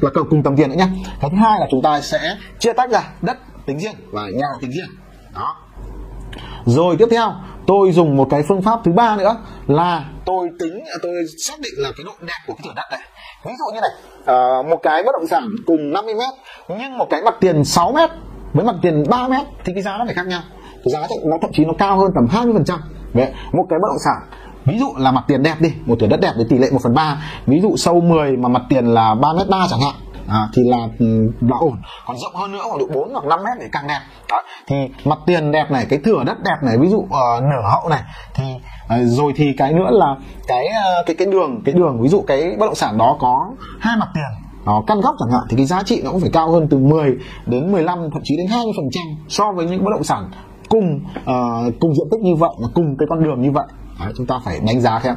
là 0.00 0.10
cầu 0.14 0.24
cùng 0.30 0.42
tầm 0.42 0.56
tiền 0.56 0.70
nữa 0.70 0.76
nhé 0.76 0.88
cái 1.20 1.30
thứ 1.30 1.36
hai 1.36 1.60
là 1.60 1.66
chúng 1.70 1.82
ta 1.82 2.00
sẽ 2.00 2.36
chia 2.58 2.72
tách 2.72 2.90
ra 2.90 3.02
đất 3.22 3.38
tính 3.66 3.78
riêng 3.78 3.94
và 4.10 4.22
nhà 4.22 4.46
tính 4.60 4.70
riêng. 4.70 4.88
Đó. 5.34 5.56
Rồi 6.64 6.96
tiếp 6.98 7.08
theo 7.10 7.32
tôi 7.66 7.92
dùng 7.92 8.16
một 8.16 8.26
cái 8.30 8.42
phương 8.48 8.62
pháp 8.62 8.80
thứ 8.84 8.92
ba 8.92 9.16
nữa 9.16 9.36
là 9.66 10.04
tôi 10.24 10.48
tính 10.60 10.80
à, 10.86 10.96
tôi 11.02 11.12
xác 11.46 11.54
định 11.60 11.72
là 11.76 11.92
cái 11.96 12.04
độ 12.04 12.12
đẹp 12.20 12.38
của 12.46 12.54
cái 12.54 12.62
thửa 12.64 12.72
đất 12.76 12.88
này. 12.90 13.00
Ví 13.44 13.52
dụ 13.58 13.74
như 13.74 13.80
này 13.80 13.90
ờ, 14.24 14.62
một 14.62 14.80
cái 14.82 15.02
bất 15.02 15.12
động 15.12 15.26
sản 15.26 15.48
cùng 15.66 15.92
50 15.92 16.14
mét 16.14 16.34
nhưng 16.80 16.98
một 16.98 17.06
cái 17.10 17.22
mặt 17.22 17.34
tiền 17.40 17.64
6 17.64 17.92
mét 17.92 18.10
với 18.52 18.64
mặt 18.64 18.74
tiền 18.82 19.02
3 19.08 19.28
mét 19.28 19.46
thì 19.64 19.72
cái 19.74 19.82
giá 19.82 19.96
nó 19.98 20.04
phải 20.04 20.14
khác 20.14 20.26
nhau 20.26 20.42
giá 20.90 21.06
nó 21.24 21.36
thậm 21.42 21.50
chí 21.52 21.64
nó 21.64 21.72
cao 21.78 21.98
hơn 21.98 22.10
tầm 22.14 22.26
20 22.30 22.54
phần 22.54 22.64
trăm. 22.64 22.80
Một 23.52 23.66
cái 23.70 23.78
bất 23.82 23.88
động 23.88 23.98
sản 24.04 24.16
ví 24.64 24.78
dụ 24.78 24.86
là 24.96 25.12
mặt 25.12 25.24
tiền 25.28 25.42
đẹp 25.42 25.54
đi 25.60 25.72
một 25.86 25.96
thửa 26.00 26.06
đất 26.06 26.20
đẹp 26.20 26.32
với 26.36 26.46
tỷ 26.50 26.58
lệ 26.58 26.68
1 26.72 26.78
phần 26.82 26.94
3 26.94 27.22
ví 27.46 27.60
dụ 27.60 27.76
sâu 27.76 28.00
10 28.00 28.36
mà 28.36 28.48
mặt 28.48 28.62
tiền 28.68 28.86
là 28.86 29.14
3 29.14 29.32
mét 29.32 29.48
3 29.48 29.66
chẳng 29.70 29.80
hạn 29.80 29.94
à, 30.28 30.48
thì 30.54 30.62
là 30.64 30.88
ừ, 30.98 31.32
là 31.40 31.56
ổn. 31.60 31.76
Còn 32.06 32.16
rộng 32.18 32.34
hơn 32.34 32.52
nữa 32.52 32.60
khoảng 32.62 32.78
độ 32.78 32.86
4 32.94 33.12
hoặc 33.12 33.24
5 33.24 33.38
mét 33.44 33.58
thì 33.60 33.66
càng 33.72 33.86
đẹp. 33.88 34.00
Đó. 34.30 34.42
thì 34.66 34.76
mặt 35.04 35.18
tiền 35.26 35.52
đẹp 35.52 35.70
này 35.70 35.86
cái 35.90 35.98
thửa 36.04 36.24
đất 36.26 36.42
đẹp 36.44 36.56
này 36.62 36.78
ví 36.78 36.88
dụ 36.88 36.96
uh, 36.96 37.10
nở 37.42 37.68
hậu 37.70 37.88
này 37.88 38.02
thì 38.34 38.44
uh, 38.54 39.00
rồi 39.04 39.32
thì 39.36 39.52
cái 39.56 39.72
nữa 39.72 39.88
là 39.90 40.16
cái 40.46 40.66
uh, 40.66 41.06
cái 41.06 41.16
cái 41.16 41.26
đường 41.26 41.62
cái 41.64 41.74
đường 41.74 42.02
ví 42.02 42.08
dụ 42.08 42.24
cái 42.26 42.56
bất 42.58 42.66
động 42.66 42.74
sản 42.74 42.98
đó 42.98 43.16
có 43.20 43.46
hai 43.80 43.96
mặt 43.96 44.08
tiền 44.14 44.44
nó 44.64 44.82
căn 44.86 45.00
góc 45.00 45.14
chẳng 45.18 45.32
hạn 45.32 45.42
thì 45.50 45.56
cái 45.56 45.66
giá 45.66 45.82
trị 45.82 46.00
nó 46.04 46.10
cũng 46.10 46.20
phải 46.20 46.30
cao 46.32 46.50
hơn 46.50 46.66
từ 46.70 46.78
10 46.78 47.16
đến 47.46 47.72
15 47.72 47.98
thậm 48.12 48.22
chí 48.24 48.36
đến 48.36 48.46
20 48.46 48.72
phần 48.76 48.88
trăm 48.92 49.04
so 49.28 49.52
với 49.52 49.66
những 49.66 49.84
bất 49.84 49.90
động 49.90 50.04
sản 50.04 50.30
cùng 50.74 51.00
uh, 51.20 51.80
cùng 51.80 51.94
diện 51.94 52.06
tích 52.10 52.20
như 52.20 52.34
vậy 52.34 52.50
và 52.58 52.68
cùng 52.74 52.96
cái 52.98 53.06
con 53.10 53.24
đường 53.24 53.42
như 53.42 53.50
vậy. 53.50 53.66
Đấy, 54.00 54.12
chúng 54.16 54.26
ta 54.26 54.40
phải 54.44 54.60
đánh 54.66 54.80
giá 54.80 55.00
xem 55.04 55.14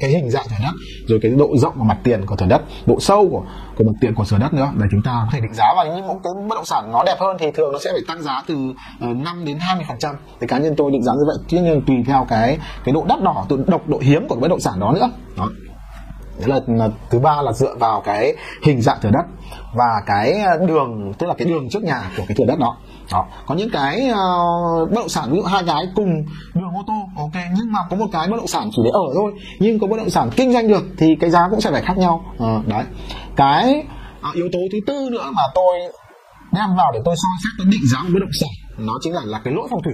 cái 0.00 0.10
hình 0.10 0.30
dạng 0.30 0.46
thửa 0.48 0.56
đất 0.62 0.72
rồi 1.06 1.18
cái 1.22 1.32
độ 1.32 1.48
rộng 1.56 1.74
của 1.78 1.84
mặt 1.84 1.98
tiền 2.04 2.26
của 2.26 2.36
thửa 2.36 2.46
đất 2.46 2.62
độ 2.86 2.96
sâu 3.00 3.28
của 3.30 3.42
của 3.76 3.84
mặt 3.84 3.92
tiền 4.00 4.14
của 4.14 4.24
thửa 4.24 4.38
đất 4.38 4.54
nữa. 4.54 4.72
Để 4.76 4.86
chúng 4.90 5.02
ta 5.04 5.10
có 5.10 5.28
thể 5.32 5.40
định 5.40 5.54
giá 5.54 5.64
và 5.76 5.84
những 5.84 5.94
cái 6.24 6.32
bất 6.48 6.54
động 6.54 6.64
sản 6.64 6.92
nó 6.92 7.02
đẹp 7.06 7.16
hơn 7.20 7.36
thì 7.40 7.50
thường 7.50 7.72
nó 7.72 7.78
sẽ 7.78 7.90
phải 7.92 8.02
tăng 8.08 8.22
giá 8.22 8.42
từ 8.46 8.54
ờ, 9.00 9.06
5 9.06 9.44
đến 9.44 9.58
20 9.60 9.84
phần 9.88 9.98
trăm. 9.98 10.14
Thì 10.40 10.46
cá 10.46 10.58
nhân 10.58 10.74
tôi 10.76 10.90
định 10.90 11.02
giá 11.02 11.12
như 11.12 11.24
vậy 11.26 11.36
tuy 11.48 11.58
nhiên 11.58 11.82
tùy 11.86 11.96
theo 12.06 12.26
cái 12.28 12.58
cái 12.84 12.92
độ 12.92 13.04
đắt 13.08 13.22
đỏ 13.22 13.46
độ 13.48 13.56
độc 13.66 13.88
độ 13.88 13.98
hiếm 14.02 14.28
của 14.28 14.34
cái 14.34 14.40
bất 14.40 14.48
động 14.48 14.60
sản 14.60 14.80
đó 14.80 14.92
nữa. 14.92 15.10
Đó 15.36 15.48
đấy 16.46 16.60
là, 16.66 16.74
là 16.76 16.88
thứ 17.10 17.18
ba 17.18 17.42
là 17.42 17.52
dựa 17.52 17.74
vào 17.78 18.00
cái 18.00 18.36
hình 18.62 18.82
dạng 18.82 18.98
thửa 19.02 19.10
đất 19.12 19.24
và 19.74 20.02
cái 20.06 20.32
ờ, 20.32 20.66
đường 20.66 21.12
tức 21.18 21.26
là 21.26 21.34
cái 21.38 21.48
đường 21.48 21.68
trước 21.70 21.82
nhà 21.82 22.02
của 22.16 22.22
cái 22.28 22.36
thửa 22.36 22.44
đất 22.44 22.58
đó. 22.58 22.76
Đó. 23.12 23.26
Có 23.46 23.54
những 23.54 23.70
cái 23.72 24.10
uh, 24.10 24.90
bất 24.90 24.96
động 25.00 25.08
sản 25.08 25.30
ví 25.30 25.36
dụ 25.36 25.42
hai 25.42 25.62
cái 25.66 25.82
cùng 25.94 26.24
đường 26.54 26.74
ô 26.74 26.82
tô 26.86 26.94
ok 27.16 27.42
nhưng 27.56 27.72
mà 27.72 27.78
có 27.90 27.96
một 27.96 28.06
cái 28.12 28.28
bất 28.28 28.36
động 28.36 28.46
sản 28.46 28.70
chỉ 28.76 28.82
để 28.84 28.90
ở 28.90 29.14
thôi. 29.14 29.32
Nhưng 29.58 29.78
có 29.78 29.86
bất 29.86 29.96
động 29.96 30.10
sản 30.10 30.30
kinh 30.36 30.52
doanh 30.52 30.68
được 30.68 30.84
thì 30.98 31.16
cái 31.20 31.30
giá 31.30 31.48
cũng 31.50 31.60
sẽ 31.60 31.70
phải 31.70 31.82
khác 31.82 31.98
nhau. 31.98 32.24
Uh, 32.34 32.66
đấy. 32.68 32.84
Cái 33.36 33.84
uh, 34.28 34.34
yếu 34.34 34.48
tố 34.52 34.58
thứ 34.72 34.78
tư 34.86 35.08
nữa 35.12 35.30
mà 35.32 35.42
tôi 35.54 35.78
đem 36.52 36.76
vào 36.76 36.92
để 36.92 37.00
tôi 37.04 37.16
so 37.16 37.28
xét 37.44 37.52
tôi 37.58 37.66
định 37.70 37.80
giá 37.92 37.98
một 37.98 38.10
bất 38.12 38.20
động 38.20 38.30
sản 38.40 38.61
nó 38.86 38.98
chính 39.00 39.14
là 39.14 39.20
là 39.24 39.40
cái 39.44 39.54
lỗi 39.54 39.68
phong 39.70 39.82
thủy. 39.82 39.92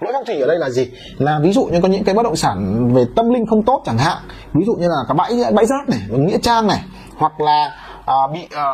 Lỗi 0.00 0.12
phong 0.12 0.24
thủy 0.24 0.40
ở 0.40 0.46
đây 0.46 0.58
là 0.58 0.70
gì? 0.70 0.88
Là 1.18 1.38
ví 1.42 1.52
dụ 1.52 1.64
như 1.64 1.80
có 1.80 1.88
những 1.88 2.04
cái 2.04 2.14
bất 2.14 2.22
động 2.22 2.36
sản 2.36 2.88
về 2.94 3.04
tâm 3.16 3.30
linh 3.30 3.46
không 3.46 3.62
tốt 3.62 3.82
chẳng 3.86 3.98
hạn. 3.98 4.18
Ví 4.54 4.64
dụ 4.66 4.74
như 4.74 4.88
là 4.88 4.96
cái 5.08 5.14
bãi 5.14 5.52
bãi 5.52 5.66
rác 5.66 5.88
này, 5.88 6.00
nghĩa 6.10 6.38
trang 6.38 6.66
này, 6.66 6.80
hoặc 7.16 7.40
là 7.40 7.76
à, 8.06 8.14
bị 8.32 8.40
à, 8.50 8.66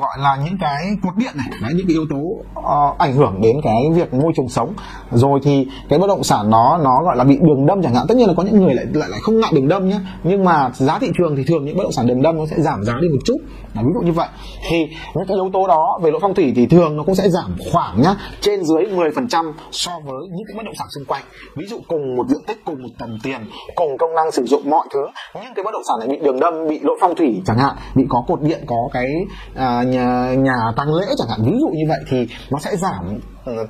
gọi 0.00 0.18
là 0.18 0.36
những 0.44 0.58
cái 0.60 0.86
cột 1.02 1.16
điện 1.16 1.32
này 1.34 1.46
đấy, 1.62 1.72
những 1.76 1.86
cái 1.86 1.94
yếu 1.94 2.06
tố 2.10 2.22
à, 2.64 2.78
ảnh 2.98 3.12
hưởng 3.12 3.40
đến 3.40 3.56
cái 3.62 3.84
việc 3.94 4.14
môi 4.14 4.32
trường 4.36 4.48
sống. 4.48 4.74
Rồi 5.10 5.40
thì 5.42 5.66
cái 5.88 5.98
bất 5.98 6.06
động 6.06 6.24
sản 6.24 6.50
nó 6.50 6.78
nó 6.84 7.02
gọi 7.04 7.16
là 7.16 7.24
bị 7.24 7.38
đường 7.42 7.66
đâm 7.66 7.82
chẳng 7.82 7.94
hạn. 7.94 8.06
Tất 8.08 8.16
nhiên 8.16 8.28
là 8.28 8.34
có 8.36 8.42
những 8.42 8.64
người 8.64 8.74
lại 8.74 8.86
lại 8.94 9.08
lại 9.08 9.20
không 9.22 9.40
ngại 9.40 9.50
đường 9.54 9.68
đâm 9.68 9.88
nhé 9.88 10.00
nhưng 10.24 10.44
mà 10.44 10.70
giá 10.74 10.98
thị 10.98 11.10
trường 11.18 11.36
thì 11.36 11.44
thường 11.46 11.64
những 11.64 11.76
bất 11.76 11.82
động 11.82 11.92
sản 11.92 12.06
đường 12.06 12.22
đâm 12.22 12.36
nó 12.36 12.46
sẽ 12.46 12.56
giảm 12.58 12.84
giá 12.84 12.92
đi 13.02 13.08
một 13.08 13.20
chút. 13.24 13.36
Là 13.74 13.82
ví 13.82 13.90
dụ 13.94 14.00
như 14.00 14.12
vậy. 14.12 14.28
Thì 14.70 14.86
những 15.14 15.26
cái 15.28 15.34
yếu 15.34 15.50
tố 15.52 15.66
đó 15.66 15.98
về 16.02 16.10
lỗi 16.10 16.20
phong 16.22 16.34
thủy 16.34 16.52
thì 16.56 16.66
thường 16.66 16.96
nó 16.96 17.02
cũng 17.02 17.14
sẽ 17.14 17.28
giảm 17.28 17.56
khoảng 17.72 18.02
nhá 18.02 18.14
trên 18.40 18.64
dưới 18.64 18.82
10% 18.82 19.52
so 19.70 19.92
với 20.04 20.28
những 20.30 20.46
cái 20.48 20.56
bất 20.56 20.62
động 20.64 20.74
sản 20.78 20.86
xung 20.94 21.04
quanh. 21.04 21.22
Ví 21.56 21.66
dụ 21.68 21.76
cùng 21.88 22.16
một 22.16 22.28
diện 22.28 22.40
tích 22.46 22.58
cùng 22.64 22.82
một 22.82 22.88
tầm 22.98 23.18
tiền 23.22 23.40
cùng 23.74 23.98
công 23.98 24.14
năng 24.14 24.32
sử 24.32 24.44
dụng 24.44 24.70
mọi 24.70 24.86
thứ. 24.94 25.00
Nhưng 25.34 25.54
cái 25.54 25.64
bất 25.64 25.70
động 25.72 25.82
sản 25.88 25.96
này 25.98 26.08
bị 26.08 26.24
đường 26.24 26.40
đâm 26.40 26.68
bị 26.68 26.80
lỗi 26.82 26.98
phong 27.00 27.14
thủy 27.14 27.42
chẳng 27.46 27.58
hạn 27.58 27.76
bị 27.94 28.04
có 28.08 28.24
cột 28.28 28.40
điện 28.48 28.60
có 28.66 28.76
cái 28.92 29.06
à, 29.54 29.82
nhà 29.82 30.34
nhà 30.34 30.56
tăng 30.76 30.94
lễ 30.94 31.06
chẳng 31.18 31.28
hạn 31.28 31.40
ví 31.44 31.52
dụ 31.60 31.68
như 31.68 31.84
vậy 31.88 31.98
thì 32.08 32.28
nó 32.50 32.58
sẽ 32.58 32.76
giảm 32.76 33.18
ờ, 33.44 33.66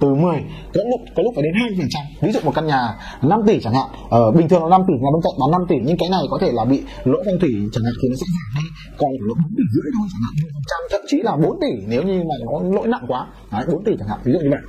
từ 0.00 0.14
10 0.14 0.34
có 0.74 0.80
lúc 0.90 1.00
có 1.16 1.22
lúc 1.22 1.32
phải 1.36 1.44
đến 1.44 1.52
20 1.60 1.76
phần 1.78 1.88
trăm. 1.90 2.02
Ví 2.22 2.32
dụ 2.32 2.40
một 2.44 2.52
căn 2.54 2.66
nhà 2.66 2.94
5 3.22 3.40
tỷ 3.46 3.60
chẳng 3.60 3.74
hạn 3.74 3.88
ờ, 4.10 4.30
bình 4.30 4.48
thường 4.48 4.62
là 4.62 4.68
5 4.68 4.80
tỷ 4.88 4.94
nhà 5.02 5.08
bên 5.14 5.22
cạnh 5.24 5.36
bán 5.40 5.50
5 5.50 5.60
tỷ 5.68 5.76
nhưng 5.84 5.96
cái 5.98 6.08
này 6.08 6.22
có 6.30 6.38
thể 6.40 6.50
là 6.52 6.64
bị 6.64 6.82
lỗ 7.04 7.18
phong 7.26 7.38
thủy 7.40 7.50
chẳng 7.72 7.84
hạn 7.84 7.94
thì 8.02 8.08
nó 8.08 8.16
sẽ 8.20 8.26
giảm 8.36 8.50
đi 8.58 8.66
còn 8.98 9.10
lỗ 9.28 9.34
4 9.34 9.54
tỷ 9.56 9.64
rưỡi 9.74 9.90
thôi 9.98 10.06
chẳng 10.12 10.22
hạn 10.24 10.34
trăm 10.70 10.80
thậm 10.90 11.00
chí 11.06 11.16
là 11.22 11.36
4 11.36 11.60
tỷ 11.60 11.86
nếu 11.88 12.02
như 12.02 12.22
mà 12.28 12.34
nó 12.46 12.76
lỗi 12.76 12.88
nặng 12.88 13.04
quá. 13.08 13.26
Đấy, 13.52 13.64
4 13.72 13.84
tỷ 13.84 13.92
chẳng 13.98 14.08
hạn 14.08 14.18
ví 14.24 14.32
dụ 14.32 14.38
như 14.38 14.50
vậy. 14.50 14.60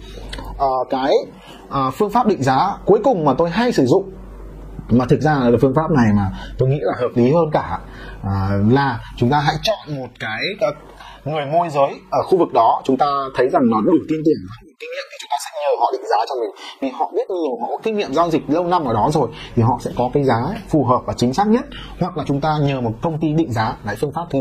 Ờ, 0.57 0.71
cái 0.89 1.11
à, 1.69 1.89
phương 1.93 2.09
pháp 2.09 2.27
định 2.27 2.43
giá 2.43 2.77
cuối 2.85 2.99
cùng 3.03 3.25
mà 3.25 3.33
tôi 3.37 3.49
hay 3.49 3.71
sử 3.71 3.85
dụng 3.85 4.09
mà 4.89 5.05
thực 5.09 5.21
ra 5.21 5.33
là 5.33 5.57
phương 5.61 5.75
pháp 5.75 5.91
này 5.91 6.13
mà 6.15 6.31
tôi 6.57 6.69
nghĩ 6.69 6.79
là 6.81 6.93
hợp 6.99 7.11
lý 7.15 7.31
hơn 7.31 7.45
cả 7.51 7.79
à, 8.23 8.49
là 8.69 8.99
chúng 9.17 9.29
ta 9.29 9.39
hãy 9.39 9.55
chọn 9.63 9.97
một 9.97 10.07
cái 10.19 10.41
người 11.25 11.45
môi 11.45 11.69
giới 11.69 11.99
ở 12.11 12.23
khu 12.23 12.37
vực 12.37 12.53
đó. 12.53 12.81
Chúng 12.85 12.97
ta 12.97 13.05
thấy 13.35 13.49
rằng 13.49 13.69
nó 13.69 13.81
đủ 13.81 13.93
tin 14.09 14.19
tưởng 14.25 14.41
kinh 14.79 14.89
nghiệm 14.89 15.14
nhờ 15.65 15.79
họ 15.79 15.89
định 15.91 16.01
giá 16.01 16.17
cho 16.29 16.35
mình. 16.41 16.51
Vì 16.81 16.89
họ 16.99 17.11
biết 17.15 17.29
nhiều, 17.29 17.57
họ 17.61 17.67
có 17.69 17.77
kinh 17.83 17.97
nghiệm 17.97 18.13
giao 18.13 18.29
dịch 18.29 18.43
lâu 18.47 18.63
năm 18.63 18.85
ở 18.85 18.93
đó 18.93 19.09
rồi, 19.13 19.27
thì 19.55 19.61
họ 19.61 19.77
sẽ 19.81 19.91
có 19.97 20.09
cái 20.13 20.23
giá 20.23 20.39
phù 20.69 20.83
hợp 20.83 21.01
và 21.05 21.13
chính 21.17 21.33
xác 21.33 21.47
nhất. 21.47 21.65
Hoặc 21.99 22.17
là 22.17 22.23
chúng 22.27 22.41
ta 22.41 22.57
nhờ 22.61 22.81
một 22.81 22.91
công 23.01 23.17
ty 23.19 23.33
định 23.33 23.51
giá, 23.51 23.77
đấy, 23.85 23.95
phương 24.01 24.11
pháp 24.15 24.25
thứ 24.29 24.39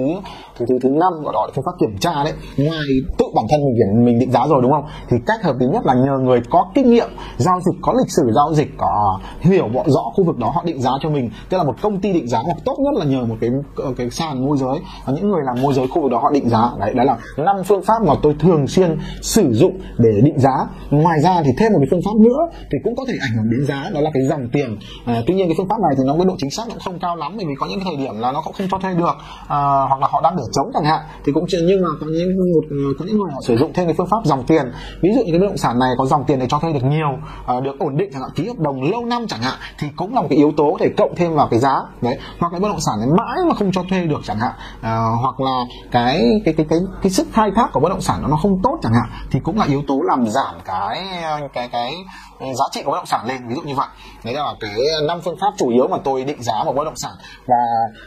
thứ 0.56 0.66
thứ 0.68 0.78
thứ 0.82 0.88
năm 0.88 1.12
gọi 1.24 1.32
đó 1.34 1.46
là 1.46 1.52
phương 1.54 1.64
pháp 1.64 1.72
kiểm 1.80 1.98
tra 2.00 2.24
đấy. 2.24 2.32
Ngoài 2.56 2.86
tự 3.18 3.26
bản 3.34 3.44
thân 3.50 3.60
mình 3.64 4.04
mình 4.04 4.18
định 4.18 4.32
giá 4.32 4.46
rồi, 4.46 4.62
đúng 4.62 4.72
không? 4.72 4.84
Thì 5.10 5.16
cách 5.26 5.42
hợp 5.42 5.56
lý 5.60 5.66
nhất 5.66 5.86
là 5.86 5.94
nhờ 5.94 6.18
người 6.18 6.40
có 6.50 6.66
kinh 6.74 6.90
nghiệm, 6.90 7.08
giao 7.36 7.60
dịch, 7.60 7.78
có 7.82 7.92
lịch 7.98 8.10
sử 8.10 8.32
giao 8.34 8.54
dịch, 8.54 8.68
có 8.78 9.20
hiểu 9.40 9.68
rõ 9.86 10.02
khu 10.14 10.24
vực 10.24 10.38
đó, 10.38 10.50
họ 10.54 10.62
định 10.64 10.80
giá 10.80 10.90
cho 11.00 11.10
mình. 11.10 11.30
Tức 11.48 11.58
là 11.58 11.64
một 11.64 11.74
công 11.82 12.00
ty 12.00 12.12
định 12.12 12.28
giá 12.28 12.38
hoặc 12.44 12.56
tốt 12.64 12.76
nhất 12.78 12.94
là 12.94 13.04
nhờ 13.04 13.24
một 13.24 13.36
cái 13.40 13.50
ờ, 13.76 13.92
cái 13.96 14.10
sàn 14.10 14.46
môi 14.46 14.56
giới. 14.56 14.78
Và 15.06 15.12
những 15.12 15.30
người 15.30 15.42
làm 15.44 15.62
môi 15.62 15.74
giới 15.74 15.88
khu 15.88 16.02
vực 16.02 16.10
đó 16.10 16.18
họ 16.18 16.30
định 16.30 16.48
giá, 16.48 16.70
đấy 16.78 16.94
đấy 16.94 17.06
là 17.06 17.16
năm 17.36 17.56
phương 17.64 17.82
pháp 17.82 18.02
mà 18.06 18.14
tôi 18.22 18.36
thường 18.38 18.66
xuyên 18.66 18.98
sử 19.22 19.52
dụng 19.52 19.80
để 19.98 20.10
định 20.22 20.38
giá. 20.38 20.66
Ngoài 20.90 21.13
ngoài 21.14 21.22
ra 21.22 21.42
thì 21.44 21.50
thêm 21.58 21.72
một 21.72 21.78
cái 21.80 21.88
phương 21.90 22.00
pháp 22.04 22.16
nữa 22.20 22.40
thì 22.70 22.78
cũng 22.84 22.96
có 22.96 23.04
thể 23.08 23.14
ảnh 23.20 23.30
hưởng 23.36 23.50
đến 23.50 23.66
giá 23.66 23.90
đó 23.94 24.00
là 24.00 24.10
cái 24.14 24.22
dòng 24.28 24.48
tiền. 24.52 24.78
À, 25.04 25.22
tuy 25.26 25.34
nhiên 25.34 25.46
cái 25.48 25.54
phương 25.58 25.68
pháp 25.68 25.80
này 25.82 25.94
thì 25.96 26.02
nó 26.06 26.14
cái 26.16 26.24
độ 26.24 26.34
chính 26.38 26.50
xác 26.50 26.62
nó 26.68 26.74
cũng 26.74 26.82
không 26.84 26.98
cao 26.98 27.16
lắm 27.16 27.32
bởi 27.36 27.46
vì 27.46 27.54
có 27.58 27.66
những 27.66 27.78
cái 27.78 27.86
thời 27.88 28.04
điểm 28.04 28.14
là 28.18 28.32
nó 28.32 28.42
cũng 28.44 28.52
không 28.52 28.66
cho 28.70 28.78
thuê 28.78 28.94
được 28.94 29.16
à, 29.48 29.58
hoặc 29.88 30.00
là 30.00 30.06
họ 30.10 30.20
đang 30.20 30.36
để 30.36 30.42
trống 30.52 30.70
chẳng 30.74 30.84
hạn 30.84 31.00
thì 31.24 31.32
cũng 31.32 31.44
nhưng 31.68 31.82
mà 31.82 31.88
có 32.00 32.06
những 32.06 32.36
một 32.54 32.64
à, 32.70 32.90
có 32.98 33.04
những 33.04 33.18
người 33.18 33.30
họ 33.32 33.40
sử 33.42 33.56
dụng 33.56 33.72
thêm 33.74 33.86
cái 33.86 33.94
phương 33.98 34.06
pháp 34.06 34.24
dòng 34.24 34.44
tiền. 34.46 34.64
Ví 35.02 35.10
dụ 35.14 35.22
như 35.22 35.30
cái 35.32 35.40
bất 35.40 35.46
động 35.46 35.56
sản 35.56 35.78
này 35.78 35.90
có 35.98 36.06
dòng 36.06 36.24
tiền 36.26 36.38
để 36.38 36.46
cho 36.48 36.58
thuê 36.58 36.72
được 36.72 36.84
nhiều 36.84 37.10
à, 37.46 37.60
được 37.60 37.78
ổn 37.78 37.96
định 37.96 38.10
chẳng 38.12 38.22
hạn 38.22 38.30
ký 38.34 38.46
hợp 38.48 38.58
đồng 38.58 38.82
lâu 38.82 39.04
năm 39.04 39.26
chẳng 39.28 39.42
hạn 39.42 39.54
thì 39.78 39.86
cũng 39.96 40.14
là 40.14 40.20
một 40.20 40.26
cái 40.30 40.38
yếu 40.38 40.52
tố 40.56 40.76
để 40.80 40.90
cộng 40.96 41.14
thêm 41.16 41.34
vào 41.34 41.48
cái 41.50 41.60
giá 41.60 41.74
đấy. 42.02 42.18
Hoặc 42.38 42.48
cái 42.50 42.60
bất 42.60 42.68
động 42.68 42.80
sản 42.80 42.94
này 43.00 43.08
mãi 43.18 43.38
mà 43.48 43.54
không 43.54 43.72
cho 43.72 43.82
thuê 43.90 44.06
được 44.06 44.20
chẳng 44.24 44.38
hạn 44.38 44.52
à, 44.80 44.96
hoặc 45.22 45.40
là 45.40 45.64
cái 45.90 46.22
cái 46.44 46.54
cái 46.54 46.66
cái 46.70 46.78
cái 47.02 47.10
sức 47.10 47.26
khai 47.32 47.50
thác 47.56 47.68
của 47.72 47.80
bất 47.80 47.88
động 47.88 48.00
sản 48.00 48.22
nó 48.30 48.36
không 48.36 48.62
tốt 48.62 48.78
chẳng 48.82 48.92
hạn 48.94 49.08
thì 49.30 49.40
cũng 49.40 49.58
là 49.58 49.64
yếu 49.64 49.82
tố 49.86 50.00
làm 50.02 50.26
giảm 50.26 50.54
cái 50.64 51.03
cái 51.52 51.68
cái 51.68 51.94
giá 52.40 52.64
trị 52.72 52.82
của 52.84 52.90
bất 52.90 52.96
động 52.96 53.06
sản 53.06 53.26
lên, 53.26 53.48
ví 53.48 53.54
dụ 53.54 53.62
như 53.62 53.74
vậy. 53.74 53.86
Đấy 54.24 54.34
là 54.34 54.54
cái 54.60 54.70
năm 55.08 55.20
phương 55.24 55.36
pháp 55.40 55.52
chủ 55.58 55.70
yếu 55.70 55.88
mà 55.88 55.96
tôi 56.04 56.24
định 56.24 56.42
giá 56.42 56.64
một 56.64 56.72
bất 56.76 56.84
động 56.84 56.96
sản. 56.96 57.12
Và 57.46 57.56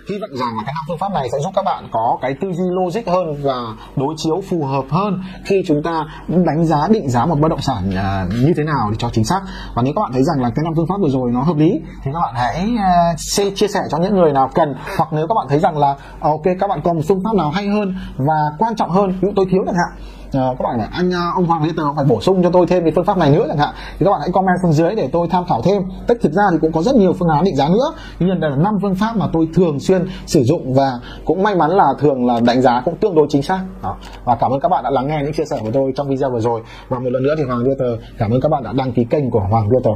hy 0.10 0.16
vọng 0.22 0.30
rằng 0.34 0.50
là 0.58 0.64
cái 0.66 0.74
năm 0.74 0.84
phương 0.88 0.98
pháp 0.98 1.12
này 1.14 1.30
sẽ 1.32 1.38
giúp 1.40 1.52
các 1.56 1.66
bạn 1.66 1.88
có 1.92 2.18
cái 2.22 2.36
tư 2.42 2.52
duy 2.52 2.66
logic 2.70 3.08
hơn 3.08 3.44
và 3.44 3.56
đối 3.96 4.14
chiếu 4.18 4.42
phù 4.50 4.66
hợp 4.66 4.86
hơn 4.90 5.22
khi 5.46 5.64
chúng 5.68 5.84
ta 5.84 6.06
đánh 6.28 6.66
giá, 6.66 6.88
định 6.90 7.10
giá 7.10 7.26
một 7.26 7.40
bất 7.40 7.48
động 7.48 7.62
sản 7.62 7.92
à, 7.96 8.26
như 8.44 8.54
thế 8.58 8.64
nào 8.64 8.90
để 8.92 8.96
cho 9.00 9.10
chính 9.14 9.26
xác. 9.26 9.42
Và 9.76 9.82
nếu 9.82 9.94
các 9.96 10.02
bạn 10.02 10.12
thấy 10.14 10.24
rằng 10.24 10.42
là 10.42 10.50
cái 10.56 10.64
năm 10.64 10.74
phương 10.76 10.88
pháp 10.90 10.96
vừa 11.02 11.10
rồi 11.10 11.32
nó 11.34 11.42
hợp 11.42 11.58
lý, 11.58 11.72
thì 12.04 12.12
các 12.14 12.20
bạn 12.20 12.34
hãy 12.36 12.68
à, 12.80 13.14
chia 13.56 13.68
sẻ 13.68 13.80
cho 13.92 13.98
những 13.98 14.16
người 14.16 14.34
nào 14.34 14.50
cần. 14.56 14.76
Hoặc 14.98 15.10
nếu 15.12 15.28
các 15.28 15.36
bạn 15.36 15.48
thấy 15.50 15.60
rằng 15.60 15.78
là 15.78 15.96
à, 16.20 16.30
ok, 16.30 16.44
các 16.60 16.68
bạn 16.68 16.82
còn 16.84 16.96
một 16.96 17.04
phương 17.08 17.22
pháp 17.24 17.36
nào 17.36 17.52
hay 17.52 17.68
hơn 17.68 17.96
và 18.18 18.40
quan 18.60 18.76
trọng 18.76 18.90
hơn, 18.90 19.12
ví 19.12 19.20
dụ 19.22 19.30
tôi 19.36 19.46
thiếu 19.52 19.62
chẳng 19.66 19.76
hạn 19.76 20.04
à, 20.34 20.42
các 20.60 20.64
bạn 20.64 20.78
là 20.78 20.90
anh 20.92 21.12
ờ, 21.12 21.22
ông 21.36 21.46
Hoàng 21.46 21.62
Peter 21.62 21.86
phải 21.96 22.06
bổ 22.06 22.22
sung 22.22 22.44
cho 22.44 22.50
tôi 22.50 22.68
thêm 22.68 22.84
cái 22.84 22.92
phương 22.96 23.06
pháp 23.06 23.18
này 23.18 23.32
nữa 23.32 23.46
chẳng 23.48 23.58
hạn. 23.58 23.74
Thì 24.00 24.06
các 24.06 24.12
bạn 24.12 24.20
hãy 24.22 24.30
comment 24.32 24.58
xuống 24.62 24.74
dưới 24.74 24.96
để 24.96 25.10
tôi 25.12 25.28
tham 25.28 25.46
khảo 25.50 25.62
thêm. 25.62 25.84
Tất 26.08 26.18
thực 26.22 26.34
ra 26.34 26.44
thì 26.52 26.58
cũng 26.62 26.72
có 26.72 26.82
rất 26.82 26.96
nhiều 26.96 27.14
phương 27.14 27.30
án 27.30 27.44
định 27.44 27.56
giá 27.56 27.70
nữa. 27.70 27.94
Nhưng 28.20 28.40
đây 28.40 28.52
là 28.52 28.58
năm 28.58 28.80
phương 28.82 28.96
pháp 28.96 29.18
mà 29.18 29.28
tôi 29.34 29.48
thường 29.54 29.80
xuyên 29.80 30.08
sử 30.26 30.44
dụng 30.44 30.74
và 30.74 30.92
cũng 31.26 31.44
may 31.44 31.56
mắn 31.56 31.72
là 31.72 31.94
thường 32.00 32.26
là 32.26 32.40
đánh 32.40 32.62
giá 32.62 32.82
cũng 32.86 32.98
tương 32.98 33.16
đối 33.16 33.28
chính 33.30 33.42
xác. 33.42 33.60
Đó. 33.84 33.96
và 34.24 34.36
cảm 34.36 34.52
ơn 34.52 34.60
các 34.60 34.70
bạn 34.70 34.84
đã 34.84 34.90
lắng 34.90 35.08
nghe 35.08 35.20
những 35.24 35.34
chia 35.34 35.46
sẻ 35.46 35.60
của 35.64 35.72
tôi 35.74 35.94
trong 35.96 36.08
video 36.08 36.32
vừa 36.32 36.40
rồi. 36.40 36.62
Và 36.90 37.00
một 37.00 37.10
lần 37.10 37.24
nữa 37.24 37.36
thì 37.38 37.44
Hoàng 37.44 37.64
Peter 37.66 38.00
cảm 38.18 38.32
ơn 38.32 38.42
các 38.42 38.50
bạn 38.50 38.64
đã 38.64 38.74
đăng 38.74 38.92
ký 38.92 39.04
kênh 39.04 39.32
của 39.32 39.40
Hoàng 39.40 39.70
Peter 39.70 39.94